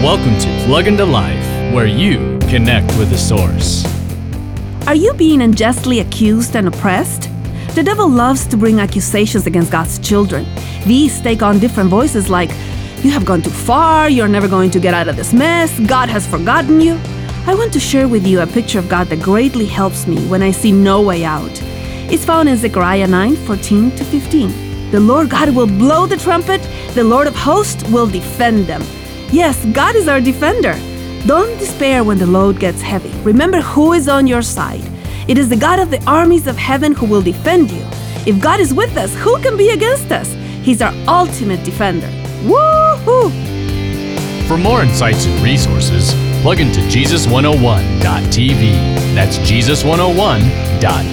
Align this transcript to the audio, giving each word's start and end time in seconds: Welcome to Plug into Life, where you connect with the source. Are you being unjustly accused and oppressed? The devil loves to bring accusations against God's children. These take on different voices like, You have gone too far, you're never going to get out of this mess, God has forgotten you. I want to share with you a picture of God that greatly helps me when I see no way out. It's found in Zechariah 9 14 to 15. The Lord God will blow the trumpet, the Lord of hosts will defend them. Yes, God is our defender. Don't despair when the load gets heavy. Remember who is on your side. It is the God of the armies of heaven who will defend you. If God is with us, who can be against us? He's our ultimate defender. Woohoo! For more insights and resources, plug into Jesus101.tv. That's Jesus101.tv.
Welcome 0.00 0.38
to 0.38 0.58
Plug 0.64 0.86
into 0.86 1.04
Life, 1.04 1.44
where 1.74 1.86
you 1.88 2.38
connect 2.48 2.96
with 2.98 3.10
the 3.10 3.18
source. 3.18 3.84
Are 4.86 4.94
you 4.94 5.12
being 5.14 5.42
unjustly 5.42 5.98
accused 5.98 6.54
and 6.54 6.68
oppressed? 6.68 7.22
The 7.74 7.82
devil 7.82 8.08
loves 8.08 8.46
to 8.46 8.56
bring 8.56 8.78
accusations 8.78 9.48
against 9.48 9.72
God's 9.72 9.98
children. 9.98 10.46
These 10.86 11.20
take 11.20 11.42
on 11.42 11.58
different 11.58 11.90
voices 11.90 12.30
like, 12.30 12.50
You 13.02 13.10
have 13.10 13.26
gone 13.26 13.42
too 13.42 13.50
far, 13.50 14.08
you're 14.08 14.28
never 14.28 14.46
going 14.46 14.70
to 14.70 14.78
get 14.78 14.94
out 14.94 15.08
of 15.08 15.16
this 15.16 15.32
mess, 15.32 15.76
God 15.80 16.08
has 16.08 16.24
forgotten 16.28 16.80
you. 16.80 16.94
I 17.48 17.56
want 17.56 17.72
to 17.72 17.80
share 17.80 18.06
with 18.06 18.24
you 18.24 18.38
a 18.40 18.46
picture 18.46 18.78
of 18.78 18.88
God 18.88 19.08
that 19.08 19.20
greatly 19.20 19.66
helps 19.66 20.06
me 20.06 20.24
when 20.28 20.44
I 20.44 20.52
see 20.52 20.70
no 20.70 21.02
way 21.02 21.24
out. 21.24 21.58
It's 22.08 22.24
found 22.24 22.48
in 22.48 22.56
Zechariah 22.56 23.08
9 23.08 23.34
14 23.34 23.96
to 23.96 24.04
15. 24.04 24.92
The 24.92 25.00
Lord 25.00 25.28
God 25.28 25.52
will 25.56 25.66
blow 25.66 26.06
the 26.06 26.16
trumpet, 26.16 26.60
the 26.94 27.02
Lord 27.02 27.26
of 27.26 27.34
hosts 27.34 27.82
will 27.90 28.06
defend 28.06 28.68
them. 28.68 28.84
Yes, 29.32 29.62
God 29.74 29.94
is 29.94 30.08
our 30.08 30.20
defender. 30.20 30.74
Don't 31.26 31.56
despair 31.58 32.02
when 32.02 32.18
the 32.18 32.26
load 32.26 32.58
gets 32.58 32.80
heavy. 32.82 33.10
Remember 33.22 33.60
who 33.60 33.92
is 33.92 34.08
on 34.08 34.26
your 34.26 34.40
side. 34.42 34.80
It 35.28 35.36
is 35.36 35.50
the 35.50 35.56
God 35.56 35.78
of 35.78 35.90
the 35.90 36.02
armies 36.06 36.46
of 36.46 36.56
heaven 36.56 36.94
who 36.94 37.04
will 37.04 37.20
defend 37.20 37.70
you. 37.70 37.84
If 38.26 38.40
God 38.40 38.58
is 38.60 38.72
with 38.72 38.96
us, 38.96 39.14
who 39.16 39.38
can 39.42 39.56
be 39.58 39.68
against 39.70 40.10
us? 40.12 40.32
He's 40.62 40.80
our 40.80 40.92
ultimate 41.06 41.62
defender. 41.62 42.08
Woohoo! 42.48 43.30
For 44.48 44.56
more 44.56 44.82
insights 44.82 45.26
and 45.26 45.38
resources, 45.44 46.14
plug 46.40 46.60
into 46.60 46.80
Jesus101.tv. 46.80 49.14
That's 49.14 49.36
Jesus101.tv. 49.38 51.04